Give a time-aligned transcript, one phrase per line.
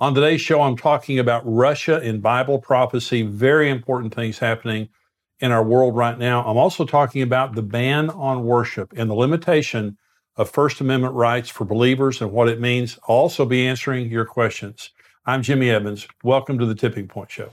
[0.00, 4.88] On today's show, I'm talking about Russia in Bible prophecy, very important things happening
[5.38, 6.44] in our world right now.
[6.44, 9.96] I'm also talking about the ban on worship and the limitation
[10.34, 12.98] of First Amendment rights for believers and what it means.
[13.08, 14.90] I'll also be answering your questions.
[15.26, 16.08] I'm Jimmy Evans.
[16.24, 17.50] Welcome to the Tipping Point Show.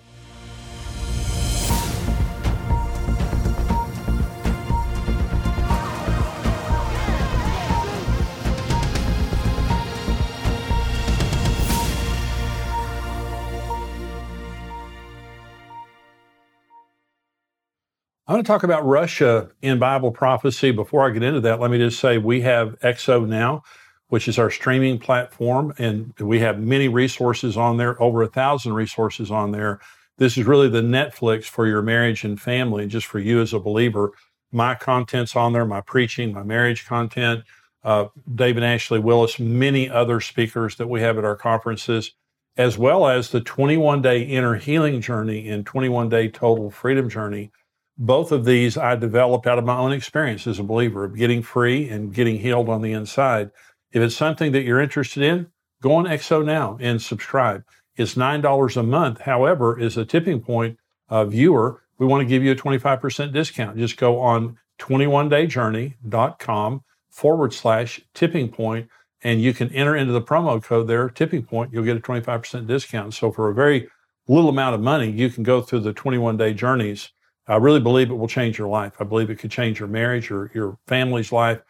[18.32, 20.72] I'm going to talk about Russia in Bible prophecy.
[20.72, 23.62] Before I get into that, let me just say we have XO now,
[24.08, 28.72] which is our streaming platform, and we have many resources on there, over a thousand
[28.72, 29.82] resources on there.
[30.18, 33.60] This is really the Netflix for your marriage and family, just for you as a
[33.60, 34.14] believer.
[34.50, 37.44] My content's on there, my preaching, my marriage content,
[37.84, 42.14] uh, David Ashley Willis, many other speakers that we have at our conferences,
[42.56, 47.52] as well as the 21 day inner healing journey and 21 day total freedom journey
[47.98, 51.44] both of these I developed out of my own experience as a believer of getting
[51.44, 53.52] free and getting healed on the inside.
[53.92, 55.48] If it's something that you're interested in,
[55.82, 57.64] go on XO now and subscribe.
[57.96, 59.22] It's $9 a month.
[59.22, 60.78] However, as a tipping point
[61.10, 63.78] uh, viewer, we want to give you a 25% discount.
[63.78, 68.88] Just go on 21dayjourney.com forward slash tipping point
[69.24, 71.72] and you can enter into the promo code there, tipping point.
[71.72, 73.14] You'll get a 25% discount.
[73.14, 73.88] So for a very
[74.28, 77.12] little amount of money, you can go through the 21 day journeys
[77.52, 78.94] I really believe it will change your life.
[79.00, 81.62] I believe it could change your marriage or your family's life,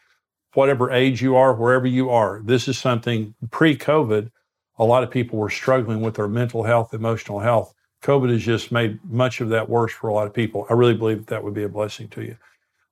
[0.54, 2.40] whatever age you are, wherever you are.
[2.44, 4.30] This is something pre COVID,
[4.78, 7.74] a lot of people were struggling with their mental health, emotional health.
[8.02, 10.66] COVID has just made much of that worse for a lot of people.
[10.70, 12.36] I really believe that, that would be a blessing to you.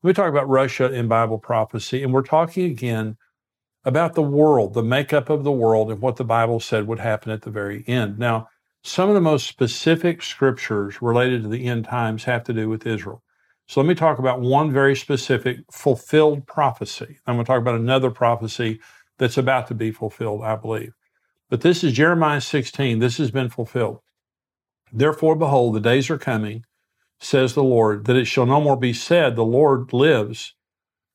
[0.02, 3.16] Let me talk about Russia in Bible prophecy, and we're talking again
[3.84, 7.30] about the world, the makeup of the world, and what the Bible said would happen
[7.30, 8.18] at the very end.
[8.18, 8.48] Now,
[8.82, 12.86] some of the most specific scriptures related to the end times have to do with
[12.86, 13.22] Israel.
[13.68, 17.18] So let me talk about one very specific fulfilled prophecy.
[17.26, 18.80] I'm going to talk about another prophecy
[19.18, 20.92] that's about to be fulfilled, I believe.
[21.50, 22.98] But this is Jeremiah 16.
[22.98, 24.00] This has been fulfilled.
[24.92, 26.64] Therefore, behold, the days are coming,
[27.20, 30.54] says the Lord, that it shall no more be said, The Lord lives,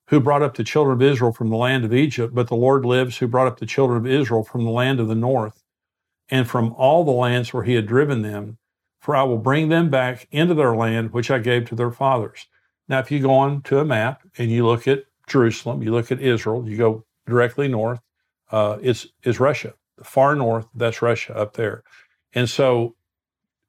[0.10, 2.86] who brought up the children of Israel from the land of Egypt, but the Lord
[2.86, 5.65] lives, who brought up the children of Israel from the land of the north
[6.30, 8.58] and from all the lands where he had driven them,
[9.00, 12.48] for I will bring them back into their land which I gave to their fathers.
[12.88, 16.12] Now, if you go on to a map and you look at Jerusalem, you look
[16.12, 18.00] at Israel, you go directly north,
[18.52, 19.74] uh, it's is Russia.
[19.98, 21.84] The far north, that's Russia up there.
[22.34, 22.96] And so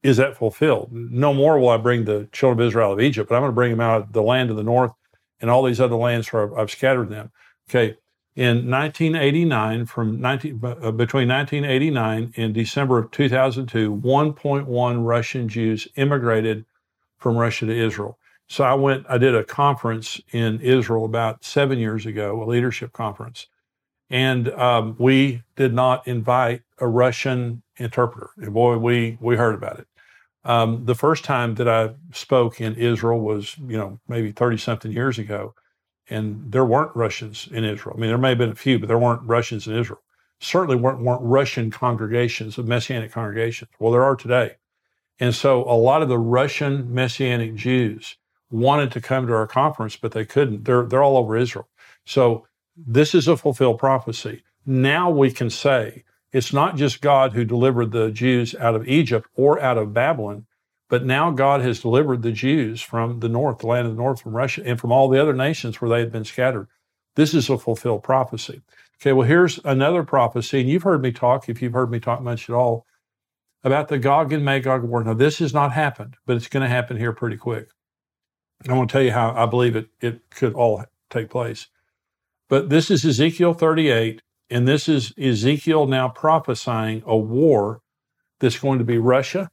[0.03, 0.91] is that fulfilled?
[0.93, 3.53] No more will I bring the children of Israel out of Egypt, but I'm going
[3.53, 4.93] to bring them out of the land of the north
[5.41, 7.31] and all these other lands where I've, I've scattered them.
[7.71, 7.97] Okay
[8.37, 16.67] in 1989, from 19, uh, between 1989 and December of 2002, 1.1 Russian Jews immigrated
[17.19, 18.19] from Russia to Israel.
[18.49, 22.93] So I went, I did a conference in Israel about seven years ago, a leadership
[22.93, 23.47] conference.
[24.11, 28.31] And um, we did not invite a Russian interpreter.
[28.37, 29.89] And boy, we, we heard about it.
[30.45, 34.93] Um, the first time that I spoke in Israel was, you know, maybe 30 something
[34.93, 35.55] years ago
[36.09, 37.97] and there weren't Russians in Israel.
[37.97, 40.01] I mean, there may have been a few, but there weren't Russians in Israel.
[40.41, 43.71] Certainly weren't, weren't Russian congregations of Messianic congregations.
[43.79, 44.57] Well, there are today.
[45.19, 48.17] And so a lot of the Russian Messianic Jews
[48.51, 50.65] wanted to come to our conference, but they couldn't.
[50.65, 51.69] They're, they're all over Israel.
[52.05, 52.47] So
[52.77, 54.43] this is a fulfilled prophecy.
[54.67, 59.27] Now we can say it's not just God who delivered the Jews out of Egypt
[59.35, 60.47] or out of Babylon,
[60.89, 64.21] but now God has delivered the Jews from the north, the land of the north,
[64.21, 66.69] from Russia, and from all the other nations where they had been scattered.
[67.17, 68.63] This is a fulfilled prophecy.
[69.01, 72.23] Okay, well, here's another prophecy, and you've heard me talk, if you've heard me talk
[72.23, 72.87] much at all,
[73.65, 75.03] about the Gog and Magog war.
[75.03, 77.69] Now, this has not happened, but it's going to happen here pretty quick.
[78.67, 81.67] I want to tell you how I believe it, it could all take place.
[82.49, 87.81] But this is Ezekiel 38, and this is Ezekiel now prophesying a war
[88.39, 89.51] that's going to be Russia,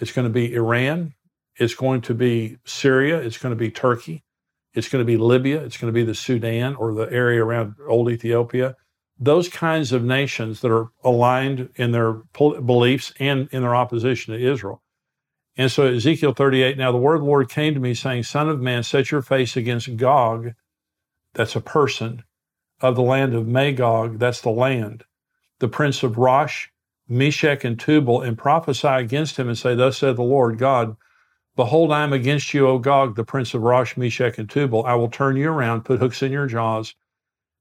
[0.00, 1.14] it's going to be Iran.
[1.56, 3.20] It's going to be Syria.
[3.20, 4.24] It's going to be Turkey.
[4.72, 5.62] It's going to be Libya.
[5.62, 8.76] It's going to be the Sudan or the area around old Ethiopia.
[9.18, 14.40] Those kinds of nations that are aligned in their beliefs and in their opposition to
[14.40, 14.82] Israel.
[15.56, 18.48] And so Ezekiel 38, now the word of the Lord came to me saying, Son
[18.48, 20.54] of man, set your face against Gog,
[21.34, 22.24] that's a person,
[22.80, 25.04] of the land of Magog, that's the land,
[25.58, 26.68] the prince of Rosh,
[27.10, 30.96] Meshech and Tubal and prophesy against him and say, Thus said the Lord God,
[31.56, 34.86] Behold, I am against you, O Gog, the prince of Rosh, Meshech, and Tubal.
[34.86, 36.94] I will turn you around, put hooks in your jaws,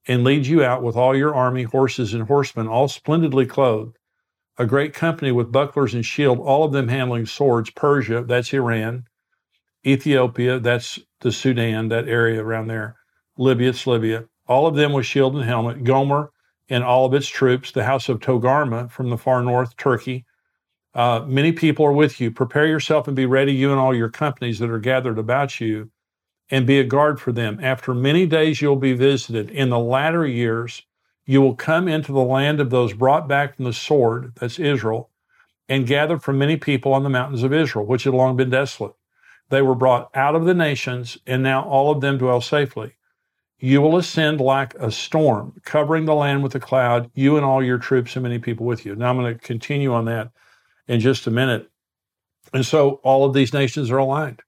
[0.08, 3.98] and lead you out with all your army, horses, and horsemen, all splendidly clothed.
[4.58, 7.72] a great company with bucklers and shield, all of them handling swords.
[7.72, 9.06] Persia, that's Iran.
[9.86, 12.98] Ethiopia, that's the Sudan, that area around there.
[13.38, 14.26] Libya, it's Libya.
[14.48, 15.84] All of them with shield and helmet.
[15.86, 16.32] Gomer
[16.70, 17.72] and all of its troops.
[17.72, 20.26] The house of Togarmah from the far north, Turkey.
[20.94, 22.32] Uh, many people are with you.
[22.32, 25.92] Prepare yourself and be ready, you and all your companies that are gathered about you,
[26.50, 27.60] and be a guard for them.
[27.62, 29.52] After many days, you'll be visited.
[29.52, 30.84] In the latter years,
[31.26, 35.12] you will come into the land of those brought back from the sword, that's Israel,
[35.68, 38.96] and gathered from many people on the mountains of Israel, which had long been desolate.
[39.50, 42.96] They were brought out of the nations, and now all of them dwell safely.
[43.60, 47.64] You will ascend like a storm, covering the land with a cloud, you and all
[47.64, 48.96] your troops and many people with you.
[48.96, 50.32] Now I'm going to continue on that
[50.88, 51.70] in just a minute.
[52.54, 54.42] And so all of these nations are aligned.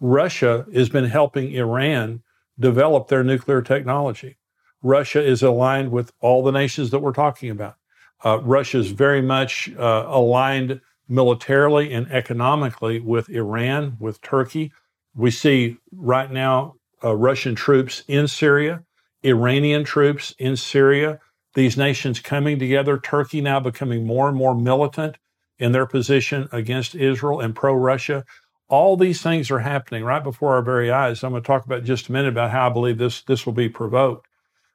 [0.00, 2.22] Russia has been helping Iran
[2.58, 4.36] develop their nuclear technology.
[4.82, 7.76] Russia is aligned with all the nations that we're talking about.
[8.24, 14.72] Uh, Russia is very much uh, aligned militarily and economically with Iran, with Turkey.
[15.14, 18.84] We see right now uh, Russian troops in Syria,
[19.24, 21.20] Iranian troops in Syria,
[21.54, 25.18] these nations coming together, Turkey now becoming more and more militant
[25.58, 28.24] in their position against Israel and pro Russia.
[28.68, 31.24] All these things are happening right before our very eyes.
[31.24, 33.54] I'm going to talk about just a minute about how I believe this, this will
[33.54, 34.28] be provoked.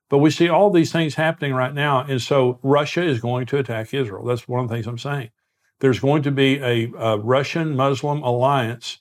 [0.10, 2.02] But we see all these things happening right now.
[2.02, 4.26] And so Russia is going to attack Israel.
[4.26, 5.30] That's one of the things I'm saying.
[5.80, 9.00] There's going to be a, a Russian Muslim alliance,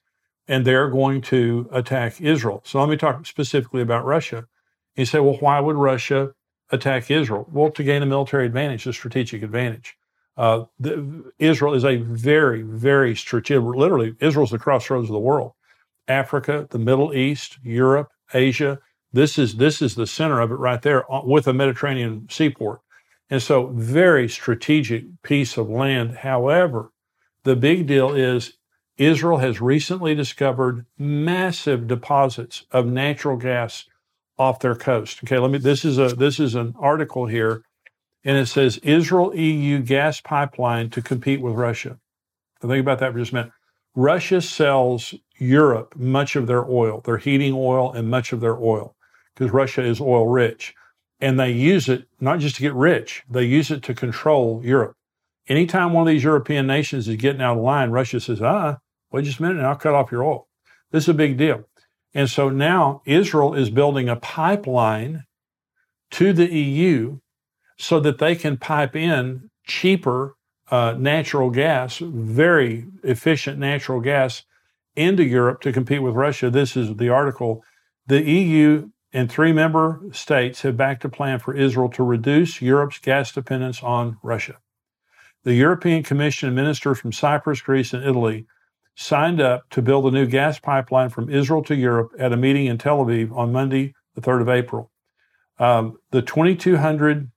[0.49, 2.63] and they're going to attack Israel.
[2.65, 4.47] So let me talk specifically about Russia.
[4.97, 6.35] You say, well, why would Russia
[6.71, 7.47] attack Israel?
[7.51, 9.97] Well, to gain a military advantage, a strategic advantage.
[10.37, 15.53] Uh, the, Israel is a very, very strategic, literally, Israel's the crossroads of the world.
[16.09, 18.81] Africa, the Middle East, Europe, Asia,
[19.13, 22.81] this is this is the center of it right there uh, with a Mediterranean seaport.
[23.29, 26.19] And so very strategic piece of land.
[26.19, 26.93] However,
[27.45, 28.55] the big deal is
[28.99, 33.87] Israel has recently discovered massive deposits of natural gas
[34.39, 35.21] off their coast.
[35.25, 37.63] Okay, let me this is a this is an article here
[38.25, 41.99] and it says Israel EU gas pipeline to compete with Russia.
[42.61, 43.53] Think about that for just a minute.
[43.95, 48.95] Russia sells Europe much of their oil, their heating oil, and much of their oil
[49.35, 50.75] because Russia is oil rich.
[51.21, 54.97] And they use it not just to get rich, they use it to control Europe.
[55.49, 58.79] Anytime one of these European nations is getting out of line, Russia says, ah,
[59.11, 60.49] wait just a minute and I'll cut off your oil.
[60.91, 61.65] This is a big deal.
[62.15, 65.25] And so now Israel is building a pipeline
[66.13, 67.19] to the EU
[67.79, 70.37] so that they can pipe in cheaper
[70.71, 74.45] uh, natural gas, very efficient natural gas
[74.95, 76.51] into Europe to compete with Russia.
[76.51, 77.63] This is the article.
[78.07, 82.99] The EU and three member states have backed a plan for Israel to reduce Europe's
[82.99, 84.59] gas dependence on Russia.
[85.45, 88.47] The European Commission and ministers from Cyprus, Greece, and Italy
[88.95, 92.67] signed up to build a new gas pipeline from Israel to Europe at a meeting
[92.67, 94.91] in Tel Aviv on Monday, the 3rd of April.
[95.59, 97.31] Um, the 2200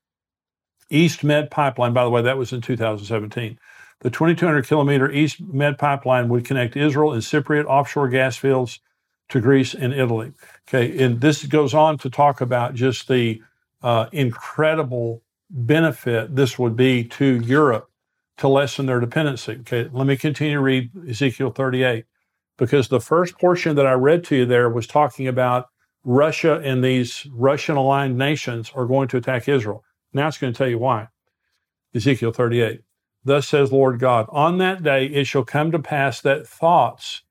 [0.91, 3.57] East Med pipeline, by the way, that was in 2017.
[4.01, 8.79] The 2200 kilometer East Med pipeline would connect Israel and Cypriot offshore gas fields
[9.29, 10.31] to Greece and Italy.
[10.67, 13.41] Okay, and this goes on to talk about just the
[13.81, 17.89] uh, incredible benefit this would be to Europe
[18.37, 19.53] to lessen their dependency.
[19.61, 22.05] Okay, let me continue to read Ezekiel 38
[22.57, 25.69] because the first portion that I read to you there was talking about
[26.03, 29.83] Russia and these Russian aligned nations are going to attack Israel.
[30.13, 31.07] Now it's going to tell you why.
[31.93, 32.81] Ezekiel 38.
[33.23, 37.23] Thus says Lord God, on that day it shall come to pass that thoughts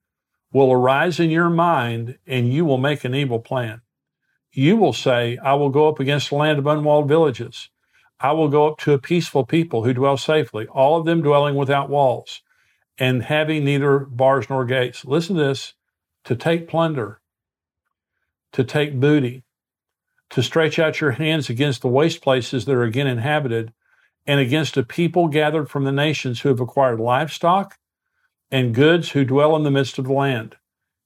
[0.52, 3.82] will arise in your mind and you will make an evil plan.
[4.52, 7.70] You will say, I will go up against the land of unwalled villages.
[8.20, 11.54] I will go up to a peaceful people who dwell safely, all of them dwelling
[11.54, 12.42] without walls
[12.98, 15.04] and having neither bars nor gates.
[15.04, 15.74] Listen to this
[16.24, 17.20] to take plunder,
[18.52, 19.44] to take booty,
[20.30, 23.72] to stretch out your hands against the waste places that are again inhabited,
[24.26, 27.76] and against a people gathered from the nations who have acquired livestock
[28.50, 30.56] and goods who dwell in the midst of the land.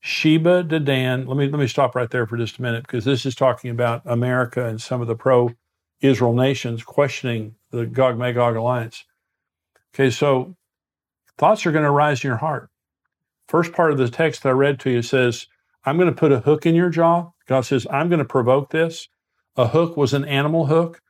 [0.01, 1.27] Sheba, Dedan.
[1.27, 3.71] Let me let me stop right there for just a minute because this is talking
[3.71, 5.17] about America and some of the
[6.01, 9.05] pro-Israel nations questioning the Gog Magog alliance.
[9.95, 10.57] Okay, so
[11.37, 12.71] thoughts are going to arise in your heart.
[13.49, 15.47] First part of the text I read to you says,
[15.85, 18.71] "I'm going to put a hook in your jaw." God says, "I'm going to provoke
[18.71, 19.09] this."
[19.57, 21.01] A hook was an animal hook,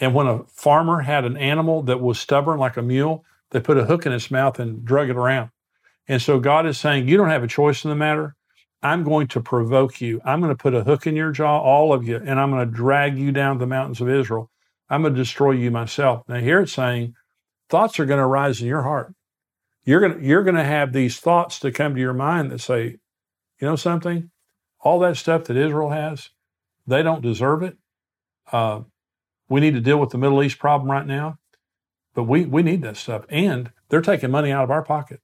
[0.00, 3.78] and when a farmer had an animal that was stubborn like a mule, they put
[3.78, 5.50] a hook in its mouth and drug it around.
[6.08, 8.34] And so God is saying, You don't have a choice in the matter.
[8.82, 10.20] I'm going to provoke you.
[10.24, 12.68] I'm going to put a hook in your jaw, all of you, and I'm going
[12.68, 14.50] to drag you down the mountains of Israel.
[14.90, 16.24] I'm going to destroy you myself.
[16.28, 17.14] Now, here it's saying
[17.68, 19.14] thoughts are going to arise in your heart.
[19.84, 22.60] You're going to, you're going to have these thoughts to come to your mind that
[22.60, 22.98] say,
[23.60, 24.30] you know something?
[24.80, 26.30] All that stuff that Israel has,
[26.86, 27.76] they don't deserve it.
[28.50, 28.80] Uh,
[29.48, 31.38] we need to deal with the Middle East problem right now,
[32.14, 33.24] but we, we need that stuff.
[33.28, 35.20] And they're taking money out of our pocket.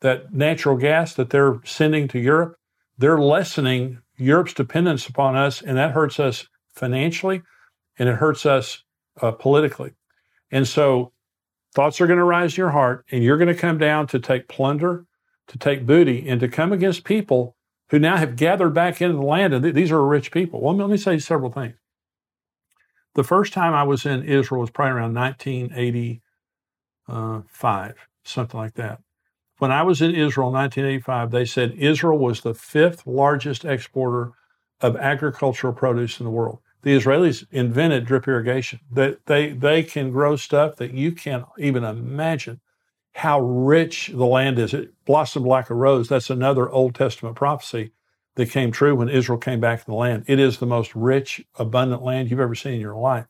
[0.00, 2.56] That natural gas that they're sending to Europe,
[3.02, 7.42] they're lessening Europe's dependence upon us, and that hurts us financially
[7.98, 8.84] and it hurts us
[9.20, 9.90] uh, politically.
[10.52, 11.10] And so
[11.74, 14.20] thoughts are going to rise in your heart, and you're going to come down to
[14.20, 15.04] take plunder,
[15.48, 17.56] to take booty, and to come against people
[17.90, 19.52] who now have gathered back into the land.
[19.52, 20.60] And th- these are rich people.
[20.60, 21.74] Well, let me say several things.
[23.14, 27.94] The first time I was in Israel was probably around 1985,
[28.24, 29.00] something like that.
[29.62, 34.32] When I was in Israel in 1985, they said Israel was the fifth largest exporter
[34.80, 36.58] of agricultural produce in the world.
[36.82, 38.80] The Israelis invented drip irrigation.
[38.90, 42.60] That they, they can grow stuff that you can't even imagine
[43.14, 44.74] how rich the land is.
[44.74, 46.08] It blossomed like a rose.
[46.08, 47.92] That's another Old Testament prophecy
[48.34, 50.24] that came true when Israel came back to the land.
[50.26, 53.26] It is the most rich, abundant land you've ever seen in your life.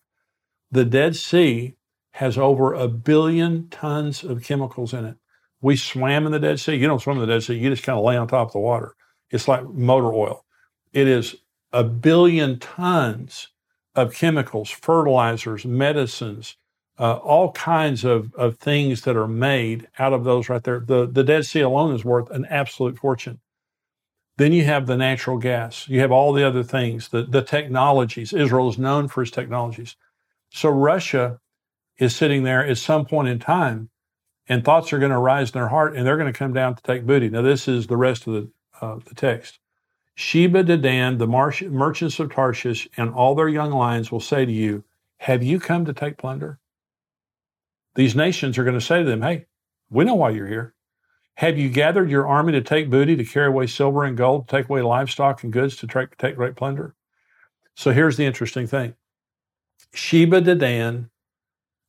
[0.70, 1.74] The Dead Sea
[2.12, 5.16] has over a billion tons of chemicals in it.
[5.62, 6.74] We swam in the Dead Sea.
[6.74, 8.52] You don't swim in the Dead Sea, you just kind of lay on top of
[8.52, 8.94] the water.
[9.30, 10.44] It's like motor oil.
[10.92, 11.36] It is
[11.72, 13.48] a billion tons
[13.94, 16.56] of chemicals, fertilizers, medicines,
[16.98, 20.80] uh, all kinds of, of things that are made out of those right there.
[20.80, 23.40] The, the Dead Sea alone is worth an absolute fortune.
[24.36, 25.88] Then you have the natural gas.
[25.88, 28.32] You have all the other things, the, the technologies.
[28.32, 29.96] Israel is known for its technologies.
[30.50, 31.38] So Russia
[31.98, 33.90] is sitting there at some point in time,
[34.48, 36.74] and thoughts are going to rise in their heart, and they're going to come down
[36.74, 37.28] to take booty.
[37.28, 39.58] Now, this is the rest of the, uh, the text.
[40.14, 44.84] Sheba, Dedan, the merchants of Tarshish, and all their young lions will say to you,
[45.18, 46.58] Have you come to take plunder?
[47.94, 49.46] These nations are going to say to them, Hey,
[49.90, 50.74] we know why you're here.
[51.36, 54.56] Have you gathered your army to take booty, to carry away silver and gold, to
[54.56, 56.94] take away livestock and goods, to take, take great plunder?
[57.74, 58.94] So here's the interesting thing
[59.94, 61.08] Sheba, Dedan,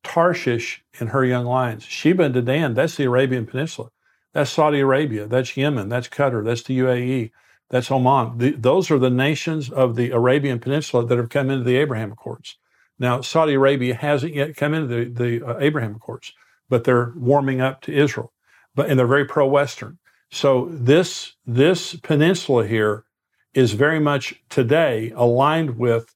[0.03, 1.83] Tarshish, and her young lions.
[1.83, 3.89] Sheba and Dedan, that's the Arabian Peninsula.
[4.33, 5.27] That's Saudi Arabia.
[5.27, 5.89] That's Yemen.
[5.89, 6.43] That's Qatar.
[6.43, 7.31] That's the UAE.
[7.69, 8.37] That's Oman.
[8.37, 12.11] The, those are the nations of the Arabian Peninsula that have come into the Abraham
[12.11, 12.57] Accords.
[12.99, 16.33] Now, Saudi Arabia hasn't yet come into the, the uh, Abraham Accords,
[16.69, 18.31] but they're warming up to Israel.
[18.75, 19.99] But and they're very pro-Western.
[20.31, 23.05] So this this peninsula here
[23.53, 26.15] is very much today aligned with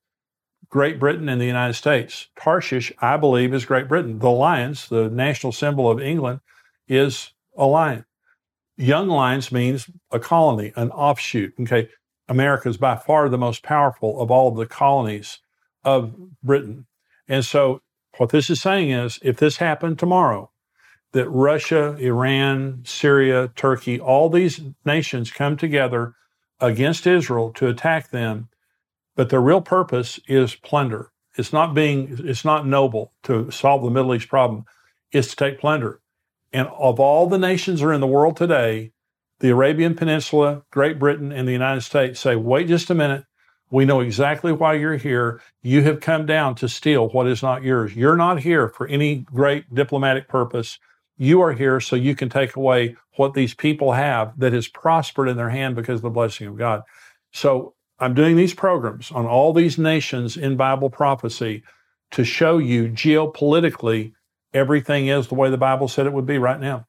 [0.70, 2.28] Great Britain and the United States.
[2.36, 4.20] Tarshish, I believe, is Great Britain.
[4.20, 6.42] The lions, the national symbol of England,
[6.88, 8.06] is a lion.
[8.78, 11.54] Young Lions means a colony, an offshoot.
[11.62, 11.90] Okay.
[12.30, 15.40] America is by far the most powerful of all of the colonies
[15.84, 16.86] of Britain.
[17.28, 17.82] And so
[18.18, 20.52] what this is saying is if this happened tomorrow,
[21.14, 26.14] that Russia, Iran, Syria, Turkey, all these nations come together
[26.60, 28.50] against Israel to attack them,
[29.18, 31.12] but their real purpose is plunder.
[31.36, 34.64] It's not being, it's not noble to solve the Middle East problem.
[35.12, 36.00] It's to take plunder.
[36.54, 38.92] And of all the nations that are in the world today,
[39.40, 43.26] the Arabian Peninsula, Great Britain, and the United States say, wait just a minute.
[43.70, 45.42] We know exactly why you're here.
[45.62, 47.96] You have come down to steal what is not yours.
[47.96, 50.80] You're not here for any great diplomatic purpose.
[51.18, 55.28] You are here so you can take away what these people have that has prospered
[55.28, 56.84] in their hand because of the blessing of God.
[57.34, 61.64] So I'm doing these programs on all these nations in Bible prophecy
[62.12, 64.14] to show you geopolitically
[64.54, 66.86] everything is the way the Bible said it would be right now.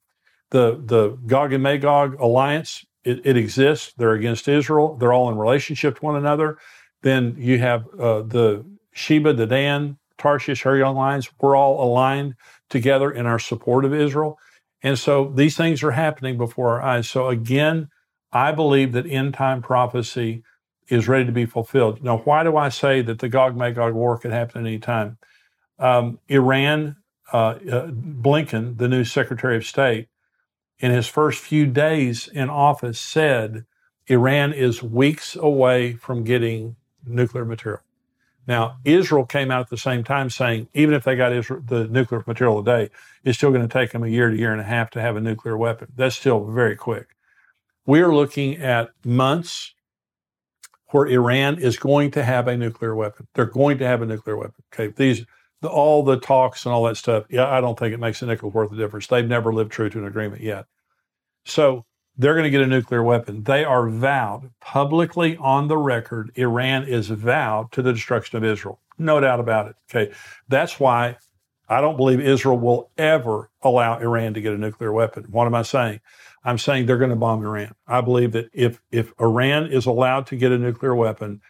[0.50, 3.92] The the Gog and Magog alliance it, it exists.
[3.96, 4.96] They're against Israel.
[4.96, 6.58] They're all in relationship to one another.
[7.02, 11.22] Then you have uh, the Sheba, Dedan, Tarshish, her young.
[11.40, 12.34] We're all aligned
[12.68, 14.38] together in our support of Israel.
[14.82, 17.08] And so these things are happening before our eyes.
[17.08, 17.88] So again,
[18.32, 20.42] I believe that end time prophecy
[20.88, 22.02] is ready to be fulfilled.
[22.02, 25.18] Now, why do I say that the Gog Magog war could happen at any time?
[25.78, 26.96] Um, Iran
[27.32, 30.08] uh, uh, Blinken, the new Secretary of State,
[30.78, 33.64] in his first few days in office said
[34.06, 37.82] Iran is weeks away from getting nuclear material.
[38.46, 41.86] Now, Israel came out at the same time saying even if they got Israel, the
[41.86, 42.90] nuclear material today,
[43.22, 45.16] it's still going to take them a year to year and a half to have
[45.16, 45.88] a nuclear weapon.
[45.94, 47.08] That's still very quick.
[47.84, 49.74] We are looking at months
[50.90, 53.26] where Iran is going to have a nuclear weapon.
[53.34, 54.62] They're going to have a nuclear weapon.
[54.72, 55.24] Okay, these
[55.60, 58.26] the, all the talks and all that stuff, yeah, I don't think it makes a
[58.26, 59.06] nickel worth of difference.
[59.06, 60.66] They've never lived true to an agreement yet.
[61.44, 61.84] So
[62.16, 63.42] they're going to get a nuclear weapon.
[63.42, 66.30] They are vowed publicly on the record.
[66.34, 68.80] Iran is vowed to the destruction of Israel.
[68.98, 69.76] No doubt about it.
[69.90, 70.12] Okay.
[70.48, 71.16] That's why
[71.68, 75.24] I don't believe Israel will ever allow Iran to get a nuclear weapon.
[75.30, 76.00] What am I saying?
[76.44, 77.74] I'm saying they're going to bomb Iran.
[77.86, 81.40] I believe that if if Iran is allowed to get a nuclear weapon,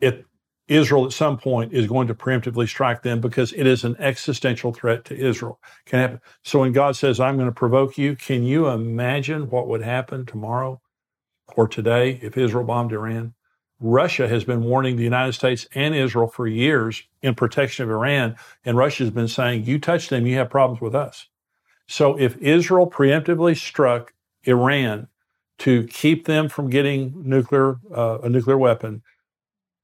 [0.00, 0.26] it
[0.68, 4.72] Israel at some point is going to preemptively strike them because it is an existential
[4.72, 5.60] threat to Israel.
[5.86, 6.20] Can happen.
[6.44, 10.26] So when God says, I'm going to provoke you, can you imagine what would happen
[10.26, 10.80] tomorrow
[11.56, 13.34] or today if Israel bombed Iran?
[13.82, 18.36] Russia has been warning the United States and Israel for years in protection of Iran,
[18.64, 21.26] and Russia has been saying, you touch them, you have problems with us.
[21.88, 25.08] So if Israel preemptively struck Iran
[25.58, 29.02] to keep them from getting nuclear uh, a nuclear weapon,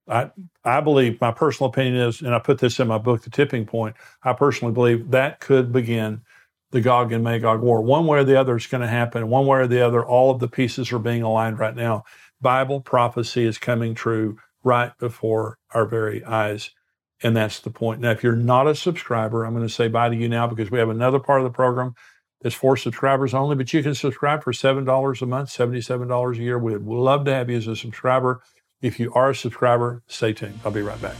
[0.08, 0.30] I,
[0.64, 3.66] I believe my personal opinion is, and I put this in my book, The Tipping
[3.66, 3.96] Point.
[4.22, 6.22] I personally believe that could begin
[6.70, 7.82] the Gog and Magog war.
[7.82, 9.28] One way or the other it's going to happen.
[9.28, 12.04] One way or the other, all of the pieces are being aligned right now.
[12.40, 16.70] Bible prophecy is coming true right before our very eyes.
[17.22, 18.00] And that's the point.
[18.00, 20.70] Now, if you're not a subscriber, I'm going to say bye to you now because
[20.70, 21.94] we have another part of the program
[22.40, 26.58] that's for subscribers only, but you can subscribe for $7 a month, $77 a year.
[26.58, 28.40] We'd love to have you as a subscriber.
[28.80, 30.60] If you are a subscriber, stay tuned.
[30.64, 31.16] I'll be right back.